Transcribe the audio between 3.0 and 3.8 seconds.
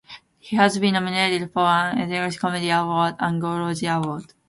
and Gold